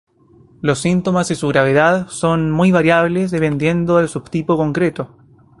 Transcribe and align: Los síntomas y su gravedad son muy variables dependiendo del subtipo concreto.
Los 0.63 0.79
síntomas 0.79 1.29
y 1.29 1.35
su 1.35 1.47
gravedad 1.49 2.07
son 2.07 2.49
muy 2.49 2.71
variables 2.71 3.29
dependiendo 3.29 3.97
del 3.97 4.09
subtipo 4.09 4.57
concreto. 4.57 5.15